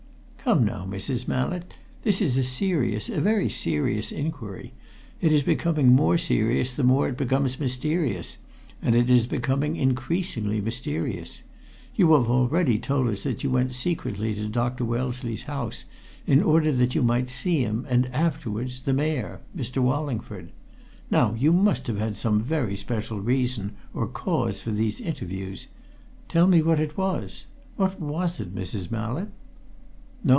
"Come, 0.41 0.65
now, 0.65 0.87
Mrs. 0.87 1.27
Mallett! 1.27 1.75
This 2.01 2.19
is 2.19 2.35
a 2.35 2.43
serious, 2.43 3.09
a 3.09 3.21
very 3.21 3.47
serious 3.47 4.11
inquiry. 4.11 4.73
It 5.21 5.31
is 5.31 5.43
becoming 5.43 5.89
more 5.89 6.17
serious 6.17 6.73
the 6.73 6.83
more 6.83 7.07
it 7.07 7.15
becomes 7.15 7.59
mysterious, 7.59 8.37
and 8.81 8.95
it 8.95 9.07
is 9.07 9.27
becoming 9.27 9.75
increasingly 9.75 10.59
mysterious. 10.59 11.43
You 11.93 12.11
have 12.13 12.27
already 12.27 12.79
told 12.79 13.07
us 13.09 13.21
that 13.21 13.43
you 13.43 13.51
went 13.51 13.75
secretly 13.75 14.33
to 14.33 14.47
Dr. 14.49 14.83
Wellesley's 14.83 15.43
house 15.43 15.85
in 16.25 16.41
order 16.41 16.71
that 16.71 16.95
you 16.95 17.03
might 17.03 17.29
see 17.29 17.61
him 17.61 17.85
and, 17.87 18.07
afterwards, 18.07 18.81
the 18.81 18.93
Mayor, 18.93 19.41
Mr. 19.55 19.77
Wallingford. 19.77 20.51
Now, 21.11 21.35
you 21.35 21.53
must 21.53 21.85
have 21.85 21.99
had 21.99 22.17
some 22.17 22.41
very 22.41 22.75
special 22.75 23.21
reason, 23.21 23.75
or 23.93 24.07
cause, 24.07 24.59
for 24.59 24.71
these 24.71 24.99
interviews. 24.99 25.67
Tell 26.27 26.47
me 26.47 26.63
what 26.63 26.79
it 26.79 26.97
was. 26.97 27.45
What 27.75 27.99
was 28.01 28.39
it, 28.39 28.55
Mrs. 28.55 28.89
Mallett?" 28.89 29.27
"No! 29.29 29.31